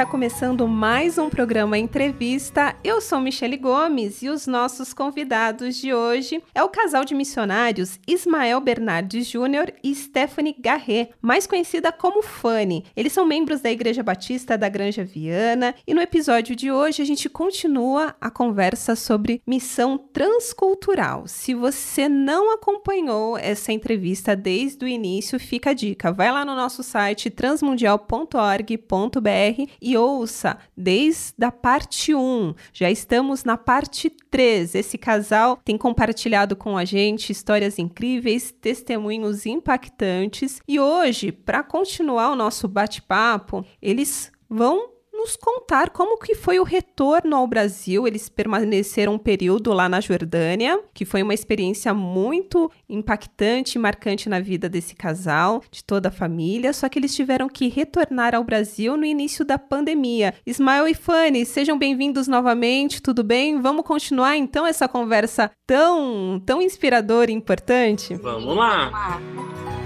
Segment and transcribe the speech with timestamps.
[0.00, 2.74] Está começando mais um programa Entrevista.
[2.82, 8.00] Eu sou Michele Gomes e os nossos convidados de hoje é o casal de missionários
[8.08, 12.86] Ismael Bernardes Júnior e Stephanie Garret, mais conhecida como Fanny.
[12.96, 17.04] Eles são membros da Igreja Batista da Granja Viana e no episódio de hoje a
[17.04, 21.24] gente continua a conversa sobre missão transcultural.
[21.26, 26.10] Se você não acompanhou essa entrevista desde o início, fica a dica.
[26.10, 32.54] Vai lá no nosso site transmundial.org.br e ouça desde a parte 1.
[32.72, 34.76] Já estamos na parte 3.
[34.76, 42.30] Esse casal tem compartilhado com a gente histórias incríveis, testemunhos impactantes e hoje, para continuar
[42.30, 48.06] o nosso bate-papo, eles vão nos contar como que foi o retorno ao Brasil.
[48.06, 54.30] Eles permaneceram um período lá na Jordânia, que foi uma experiência muito impactante e marcante
[54.30, 58.42] na vida desse casal, de toda a família, só que eles tiveram que retornar ao
[58.42, 60.34] Brasil no início da pandemia.
[60.46, 63.60] Ismael e Fanny, sejam bem-vindos novamente, tudo bem?
[63.60, 68.14] Vamos continuar então essa conversa tão, tão inspiradora e importante?
[68.14, 68.88] Vamos lá.
[68.88, 69.79] Vamos lá.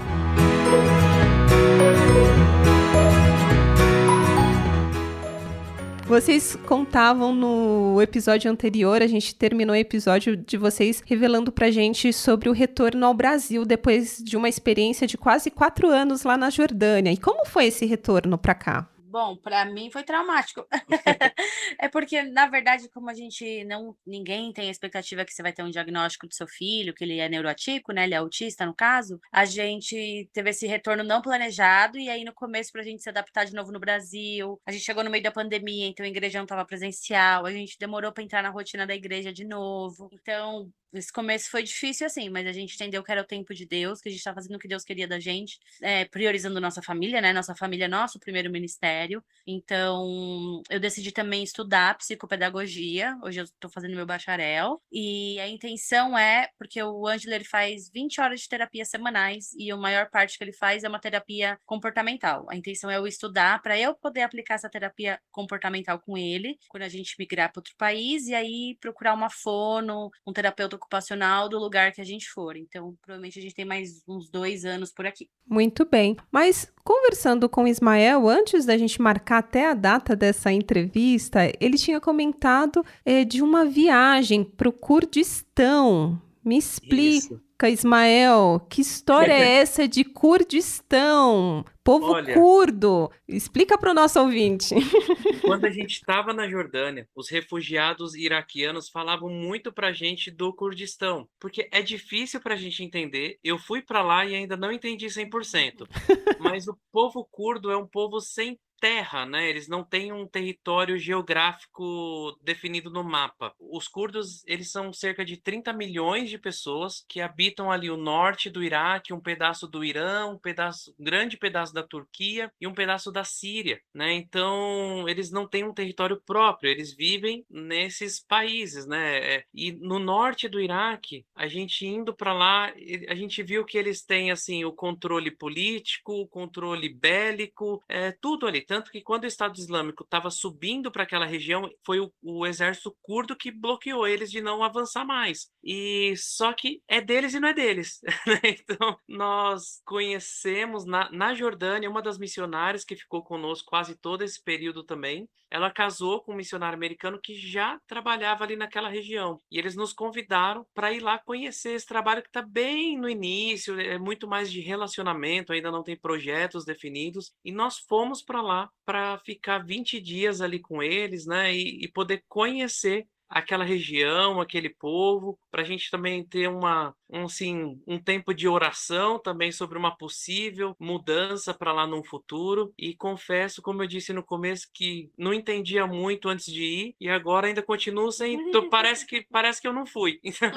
[6.05, 12.13] Vocês contavam no episódio anterior, a gente terminou o episódio de vocês revelando pra gente
[12.13, 16.51] sobre o retorno ao Brasil depois de uma experiência de quase quatro anos lá na
[16.51, 17.11] Jordânia.
[17.11, 18.87] E como foi esse retorno pra cá?
[19.15, 20.67] Bom, para mim foi traumático.
[21.79, 23.95] é porque, na verdade, como a gente não.
[24.05, 27.19] Ninguém tem a expectativa que você vai ter um diagnóstico do seu filho, que ele
[27.19, 28.03] é neuroatípico, né?
[28.03, 29.17] Ele é autista, no caso.
[29.31, 33.07] A gente teve esse retorno não planejado, e aí no começo, para a gente se
[33.07, 34.59] adaptar de novo no Brasil.
[34.65, 37.45] A gente chegou no meio da pandemia, então a igreja não estava presencial.
[37.45, 40.09] A gente demorou para entrar na rotina da igreja de novo.
[40.11, 43.65] Então, esse começo foi difícil, assim, mas a gente entendeu que era o tempo de
[43.65, 46.81] Deus, que a gente estava fazendo o que Deus queria da gente, é, priorizando nossa
[46.81, 47.33] família, né?
[47.33, 49.04] Nossa família é nosso primeiro ministério.
[49.47, 53.17] Então, eu decidi também estudar psicopedagogia.
[53.23, 54.81] Hoje eu estou fazendo meu bacharel.
[54.91, 59.71] E a intenção é, porque o Ângelo ele faz 20 horas de terapia semanais e
[59.71, 62.45] a maior parte que ele faz é uma terapia comportamental.
[62.49, 66.83] A intenção é eu estudar para eu poder aplicar essa terapia comportamental com ele quando
[66.83, 71.59] a gente migrar para outro país e aí procurar uma fono, um terapeuta ocupacional do
[71.59, 72.55] lugar que a gente for.
[72.55, 75.29] Então, provavelmente a gente tem mais uns dois anos por aqui.
[75.47, 76.15] Muito bem.
[76.31, 81.99] Mas conversando com Ismael, antes da gente marcar até a data dessa entrevista, ele tinha
[81.99, 86.21] comentado é, de uma viagem para o Kurdistão.
[86.43, 91.65] Me explica, Ismael, que história é essa de Kurdistão?
[91.83, 93.11] Povo Olha, curdo.
[93.27, 94.73] Explica para o nosso ouvinte.
[95.41, 100.51] Quando a gente estava na Jordânia, os refugiados iraquianos falavam muito para a gente do
[100.51, 103.37] Kurdistão, porque é difícil para a gente entender.
[103.43, 105.87] Eu fui para lá e ainda não entendi 100%.
[106.39, 109.49] Mas o povo curdo é um povo sem terra, né?
[109.49, 113.51] Eles não têm um território geográfico definido no mapa.
[113.59, 118.47] Os curdos, eles são cerca de 30 milhões de pessoas que habitam ali o norte
[118.47, 122.75] do Iraque, um pedaço do Irã, um pedaço, um grande pedaço da Turquia e um
[122.75, 124.13] pedaço da Síria, né?
[124.13, 129.17] Então, eles não têm um território próprio, eles vivem nesses países, né?
[129.17, 132.71] É, e no norte do Iraque, a gente indo para lá,
[133.09, 138.45] a gente viu que eles têm assim o controle político, o controle bélico, é, tudo
[138.45, 142.45] ali tanto que quando o Estado Islâmico estava subindo para aquela região, foi o, o,
[142.45, 145.49] exército curdo que bloqueou eles de não avançar mais.
[145.63, 148.01] E só que é deles e não é deles.
[148.25, 148.39] Né?
[148.43, 154.43] então, nós conhecemos na, na Jordânia uma das missionárias que ficou conosco quase todo esse
[154.43, 155.29] período também.
[155.49, 159.39] Ela casou com um missionário americano que já trabalhava ali naquela região.
[159.49, 163.79] E eles nos convidaram para ir lá conhecer esse trabalho que está bem no início,
[163.79, 167.31] é muito mais de relacionamento, ainda não tem projetos definidos.
[167.43, 171.53] E nós fomos para lá lá para ficar 20 dias ali com eles, né?
[171.53, 177.25] E, e poder conhecer aquela região, aquele povo, para a gente também ter uma, um,
[177.25, 182.73] assim, um tempo de oração também sobre uma possível mudança para lá no futuro.
[182.77, 187.09] E confesso, como eu disse no começo, que não entendia muito antes de ir e
[187.09, 188.37] agora ainda continuo sem.
[188.69, 190.19] parece que parece que eu não fui.
[190.45, 190.51] Então,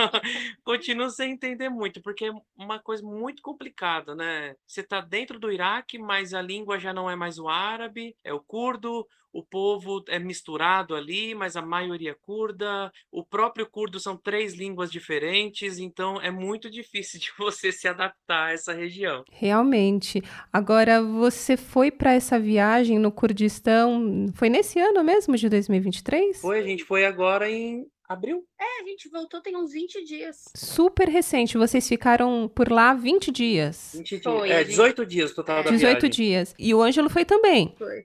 [0.65, 4.55] continuo sem entender muito, porque é uma coisa muito complicada, né?
[4.67, 8.33] Você está dentro do Iraque, mas a língua já não é mais o árabe, é
[8.35, 9.07] o curdo,
[9.39, 12.91] o povo é misturado ali, mas a maioria é curda.
[13.11, 18.47] O próprio curdo são três línguas diferentes, então é muito difícil de você se adaptar
[18.47, 19.25] a essa região.
[19.31, 20.23] Realmente.
[20.53, 26.41] Agora, você foi para essa viagem no Kurdistão, foi nesse ano mesmo, de 2023?
[26.41, 28.43] Foi, a gente foi agora em abril.
[28.59, 30.45] É, a gente voltou tem uns 20 dias.
[30.55, 31.59] Super recente.
[31.59, 33.93] Vocês ficaram por lá 20 dias.
[33.95, 34.23] 20 dias.
[34.23, 36.11] Foi, é, a gente- 18 dias total da 18 viagem.
[36.11, 36.55] dias.
[36.59, 37.75] E o Ângelo foi também.
[37.77, 38.05] Foi.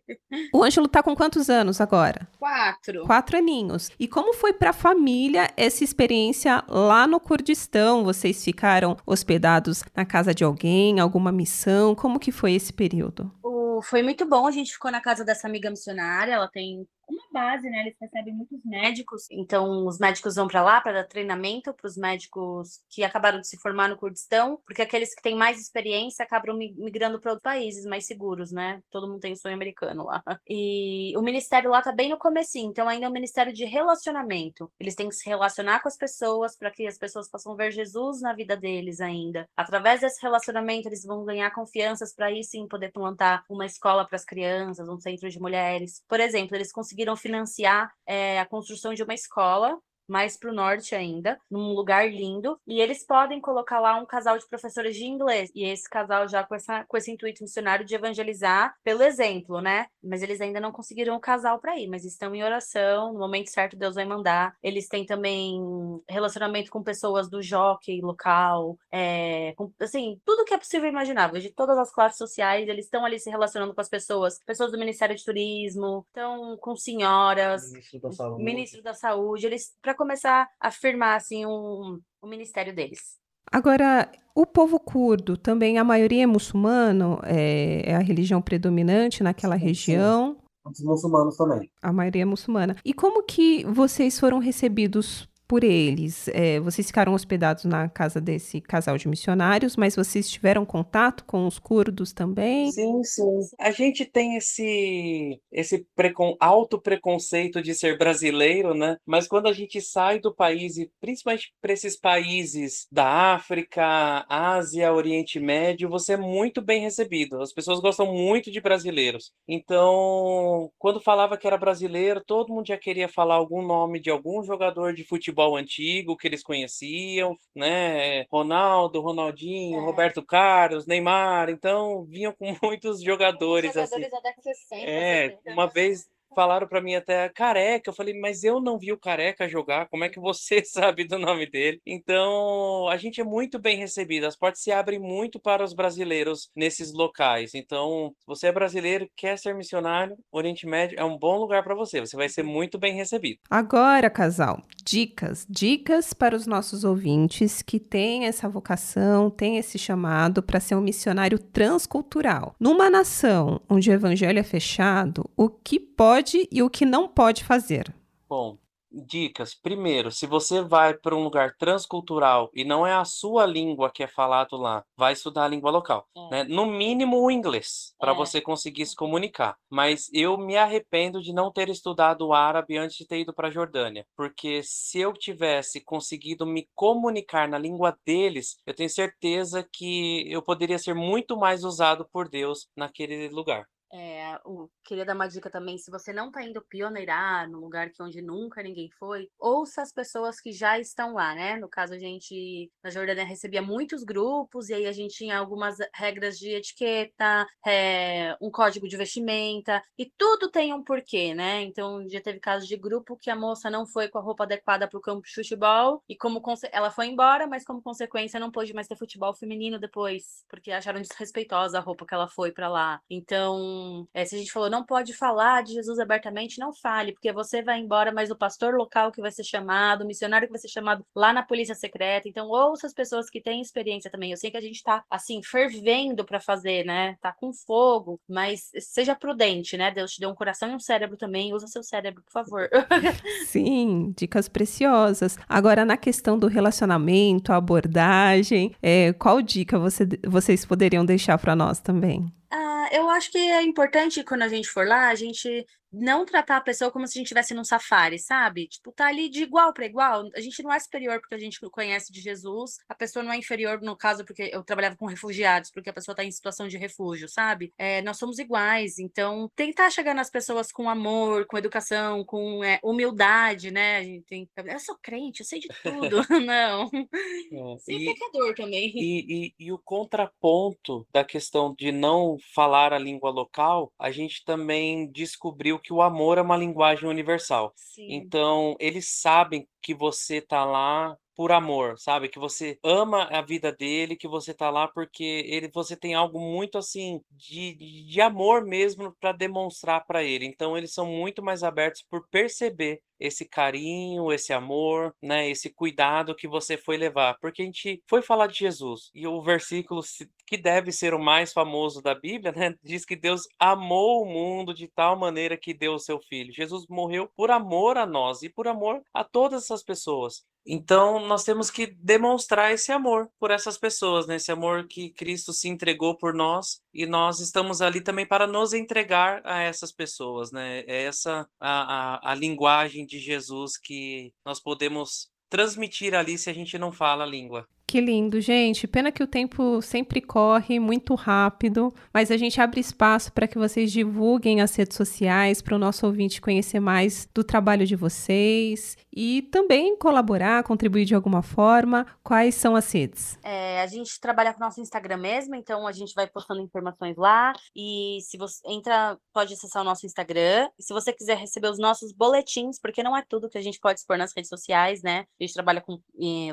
[0.54, 2.28] O Ângelo tá com quantos anos agora?
[2.38, 3.06] Quatro.
[3.06, 3.90] Quatro aninhos.
[3.98, 8.04] E como foi para a família essa experiência lá no Kurdistão?
[8.04, 11.96] Vocês ficaram hospedados na casa de alguém, alguma missão?
[11.96, 13.32] Como que foi esse período?
[13.42, 17.28] O- Foi muito bom, a gente ficou na casa dessa amiga missionária, ela tem uma
[17.32, 17.82] base, né?
[17.82, 21.98] Eles recebem muitos médicos, então os médicos vão para lá para dar treinamento para os
[21.98, 26.56] médicos que acabaram de se formar no Kurdistão, porque aqueles que têm mais experiência acabam
[26.58, 28.82] mi- migrando para outros países mais seguros, né?
[28.92, 30.22] Todo mundo tem sonho americano lá.
[30.50, 34.72] E o ministério lá tá bem no comecinho, então ainda é um ministério de relacionamento.
[34.80, 38.22] Eles têm que se relacionar com as pessoas para que as pessoas possam ver Jesus
[38.22, 39.48] na vida deles ainda.
[39.56, 44.16] Através desse relacionamento, eles vão ganhar confianças para aí sim poder plantar uma escola para
[44.16, 46.02] as crianças, um centro de mulheres.
[46.08, 49.78] Por exemplo, eles conseguiram financiar eh, a construção de uma escola
[50.08, 54.38] mais para o norte ainda, num lugar lindo, e eles podem colocar lá um casal
[54.38, 55.52] de professores de inglês.
[55.56, 59.88] E esse casal já com, essa, com esse intuito missionário de evangelizar pelo exemplo, né?
[60.04, 63.50] Mas eles ainda não conseguiram o casal para ir, mas estão em oração, no momento
[63.50, 64.56] certo Deus vai mandar.
[64.62, 65.62] Eles têm também
[66.08, 71.40] relacionamento com pessoas do jockey local, é, com, assim, tudo que é possível e imaginável,
[71.40, 74.78] de todas as classes sociais, eles estão ali se relacionando com as pessoas, pessoas do
[74.78, 78.44] Ministério de Turismo, estão com senhoras, Ministro da Saúde.
[78.44, 83.18] ministro da Saúde, eles para começar a firmar assim um, o ministério deles.
[83.52, 89.56] Agora, o povo curdo também, a maioria é muçulmano, é, é a religião predominante naquela
[89.56, 89.68] Sim, sim.
[89.68, 90.38] região.
[90.66, 91.70] Os muçulmanos também.
[91.82, 92.76] A maioria é muçulmana.
[92.84, 96.28] E como que vocês foram recebidos por eles?
[96.30, 101.46] É, vocês ficaram hospedados na casa desse casal de missionários, mas vocês tiveram contato com
[101.46, 102.72] os curdos também?
[102.72, 103.40] Sim, sim.
[103.60, 108.98] A gente tem esse esse precon, alto preconceito de ser brasileiro, né?
[109.06, 114.92] Mas quando a gente sai do país e principalmente para esses países da África, Ásia,
[114.92, 117.40] Oriente Médio, você é muito bem recebido.
[117.40, 119.32] As pessoas gostam muito de brasileiros.
[119.48, 124.44] Então, quando falava que era brasileiro, todo mundo já queria falar algum nome de algum
[124.44, 128.26] jogador de futebol antigo que eles conheciam, né?
[128.32, 129.82] Ronaldo, Ronaldinho, É.
[129.82, 131.50] Roberto Carlos, Neymar.
[131.50, 134.02] Então, vinham com muitos jogadores assim.
[134.02, 135.72] da década de 60, É, 70, uma né?
[135.74, 139.88] vez falaram pra mim até Careca, eu falei, mas eu não vi o Careca jogar,
[139.88, 141.80] como é que você sabe do nome dele?
[141.86, 146.50] Então, a gente é muito bem recebido, as portas se abrem muito para os brasileiros
[146.56, 147.54] nesses locais.
[147.54, 151.76] Então, se você é brasileiro, quer ser missionário, Oriente Médio é um bom lugar para
[151.76, 153.40] você, você vai ser muito bem recebido.
[153.48, 155.46] Agora, casal, dicas.
[155.50, 160.82] Dicas para os nossos ouvintes que têm essa vocação, têm esse chamado para ser um
[160.82, 162.56] missionário transcultural.
[162.60, 167.44] Numa nação onde o evangelho é fechado, o que pode e o que não pode
[167.44, 167.94] fazer?
[168.28, 168.58] Bom,
[168.94, 169.54] dicas.
[169.56, 174.04] Primeiro, se você vai para um lugar transcultural e não é a sua língua que
[174.04, 176.30] é falado lá, vai estudar a língua local, É.
[176.30, 176.44] né?
[176.44, 178.16] No mínimo o inglês, para É.
[178.16, 179.56] você conseguir se comunicar.
[179.70, 183.48] Mas eu me arrependo de não ter estudado o árabe antes de ter ido para
[183.48, 189.68] a Jordânia, porque se eu tivesse conseguido me comunicar na língua deles, eu tenho certeza
[189.72, 193.66] que eu poderia ser muito mais usado por Deus naquele lugar.
[193.96, 194.40] É,
[194.84, 198.24] queria dar uma dica também, se você não está indo pioneirar num lugar que onde
[198.24, 201.58] nunca ninguém foi, ouça as pessoas que já estão lá, né?
[201.58, 205.78] No caso, a gente na Jordânia recebia muitos grupos, e aí a gente tinha algumas
[205.94, 211.62] regras de etiqueta, é, um código de vestimenta, e tudo tem um porquê, né?
[211.62, 214.88] Então, já teve casos de grupo que a moça não foi com a roupa adequada
[214.88, 216.42] para o campo de futebol, e como
[216.72, 221.00] ela foi embora, mas como consequência não pôde mais ter futebol feminino depois, porque acharam
[221.00, 223.00] desrespeitosa a roupa que ela foi para lá.
[223.08, 223.83] Então,
[224.14, 227.62] é, se a gente falou, não pode falar de Jesus abertamente, não fale, porque você
[227.62, 230.68] vai embora, mas o pastor local que vai ser chamado, o missionário que vai ser
[230.68, 232.28] chamado lá na polícia secreta.
[232.28, 234.32] Então, ouça as pessoas que têm experiência também.
[234.32, 237.16] Eu sei que a gente tá, assim, fervendo para fazer, né?
[237.22, 239.92] Tá com fogo, mas seja prudente, né?
[239.92, 241.54] Deus te deu um coração e um cérebro também.
[241.54, 242.70] Usa seu cérebro, por favor.
[243.48, 245.38] Sim, dicas preciosas.
[245.48, 251.80] Agora, na questão do relacionamento, abordagem, é, qual dica você- vocês poderiam deixar para nós
[251.80, 252.32] também?
[252.52, 256.58] Ah, eu acho que é importante quando a gente for lá, a gente não tratar
[256.58, 258.68] a pessoa como se a gente estivesse num safari, sabe?
[258.68, 260.30] Tipo, tá ali de igual para igual.
[260.36, 263.38] A gente não é superior porque a gente conhece de Jesus, a pessoa não é
[263.38, 266.78] inferior, no caso, porque eu trabalhava com refugiados, porque a pessoa tá em situação de
[266.78, 267.74] refúgio, sabe?
[267.78, 269.00] É, nós somos iguais.
[269.00, 273.98] Então, tentar chegar nas pessoas com amor, com educação, com é, humildade, né?
[273.98, 274.50] A gente tem...
[274.58, 276.24] Eu sou crente, eu sei de tudo.
[276.46, 276.90] não.
[276.94, 278.92] É, Sem e, pecador também.
[278.96, 284.44] E, e, e o contraponto da questão de não falar a língua local, a gente
[284.44, 287.74] também descobriu que o amor é uma linguagem universal.
[287.76, 288.08] Sim.
[288.10, 292.30] Então, eles sabem que você tá lá por amor, sabe?
[292.30, 296.40] Que você ama a vida dele, que você tá lá porque ele, você tem algo
[296.40, 300.46] muito assim de, de amor mesmo para demonstrar para ele.
[300.46, 306.36] Então eles são muito mais abertos por perceber esse carinho, esse amor, né, esse cuidado
[306.36, 310.02] que você foi levar, porque a gente foi falar de Jesus e o versículo
[310.46, 314.74] que deve ser o mais famoso da Bíblia, né, diz que Deus amou o mundo
[314.74, 316.52] de tal maneira que deu o seu filho.
[316.54, 320.46] Jesus morreu por amor a nós e por amor a todas essas pessoas.
[320.66, 324.38] Então, nós temos que demonstrar esse amor por essas pessoas, né?
[324.38, 328.74] Esse amor que Cristo se entregou por nós e nós estamos ali também para nos
[328.74, 330.80] entregar a essas pessoas, né?
[330.88, 336.54] É essa a, a, a linguagem de Jesus que nós podemos transmitir ali se a
[336.54, 337.68] gente não fala a língua.
[337.94, 338.88] Que lindo, gente.
[338.88, 343.56] Pena que o tempo sempre corre muito rápido, mas a gente abre espaço para que
[343.56, 348.98] vocês divulguem as redes sociais para o nosso ouvinte conhecer mais do trabalho de vocês
[349.16, 352.08] e também colaborar, contribuir de alguma forma.
[352.24, 353.38] Quais são as redes?
[353.44, 357.16] É, a gente trabalha com o nosso Instagram mesmo, então a gente vai postando informações
[357.16, 357.54] lá.
[357.76, 360.68] E se você entra, pode acessar o nosso Instagram.
[360.80, 363.80] E se você quiser receber os nossos boletins, porque não é tudo que a gente
[363.80, 365.28] pode expor nas redes sociais, né?
[365.40, 366.02] A gente trabalha com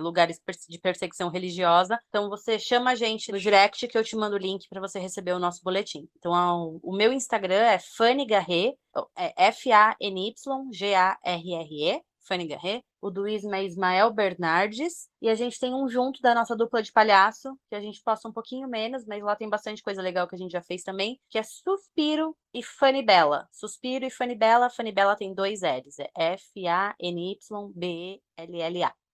[0.02, 1.99] lugares de perseguição religiosa.
[2.09, 4.99] Então você chama a gente no direct que eu te mando o link para você
[4.99, 6.09] receber o nosso boletim.
[6.19, 8.77] Então o meu Instagram é Fanny Garret,
[9.17, 10.01] é F-A-N-Y-G-A-R-R-E,
[12.27, 12.85] Fanny Garret.
[13.03, 15.09] O do Isma é Ismael Bernardes.
[15.23, 18.29] E a gente tem um junto da nossa dupla de palhaço, que a gente posta
[18.29, 21.19] um pouquinho menos, mas lá tem bastante coisa legal que a gente já fez também,
[21.31, 23.49] que é Suspiro e Fanny Bella.
[23.51, 24.69] Suspiro e Fanny Bella.
[24.69, 27.35] Fanny Bella tem dois L's, é F-A-N-Y-B-E-L-L-A.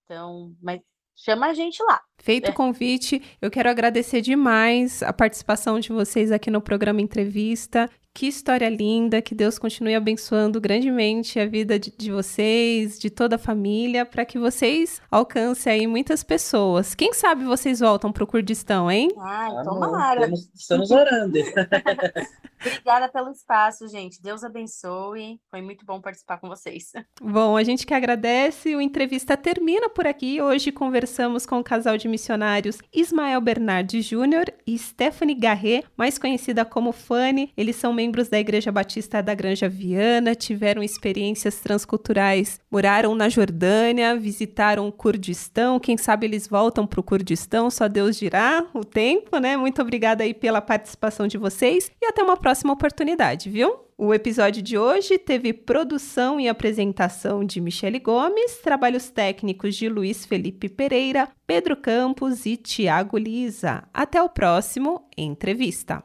[0.04, 0.80] Então, mas
[1.16, 2.00] chama a gente lá.
[2.18, 2.54] Feito o é.
[2.54, 7.90] convite, eu quero agradecer demais a participação de vocês aqui no programa Entrevista.
[8.16, 13.36] Que história linda, que Deus continue abençoando grandemente a vida de, de vocês, de toda
[13.36, 16.94] a família, para que vocês alcancem aí muitas pessoas.
[16.94, 19.10] Quem sabe vocês voltam para o Kurdistão, hein?
[19.18, 20.30] Ai, tomara.
[20.54, 21.36] Estamos orando.
[22.64, 24.20] Obrigada pelo espaço, gente.
[24.22, 25.38] Deus abençoe.
[25.50, 26.92] Foi muito bom participar com vocês.
[27.20, 28.74] Bom, a gente que agradece.
[28.74, 30.40] O entrevista termina por aqui.
[30.40, 36.64] Hoje conversamos com o casal de missionários Ismael Bernardes Júnior e Stephanie Garret, mais conhecida
[36.64, 37.52] como Fanny.
[37.56, 44.16] Eles são membros da Igreja Batista da Granja Viana, tiveram experiências transculturais, moraram na Jordânia,
[44.16, 45.80] visitaram o Kurdistão.
[45.80, 49.56] Quem sabe eles voltam para o Kurdistão, só Deus dirá o tempo, né?
[49.56, 53.74] Muito obrigada aí pela participação de vocês e até uma próxima oportunidade, viu?
[53.98, 60.24] O episódio de hoje teve produção e apresentação de Michele Gomes, trabalhos técnicos de Luiz
[60.24, 63.82] Felipe Pereira, Pedro Campos e Tiago Lisa.
[63.92, 66.04] Até o próximo Entrevista.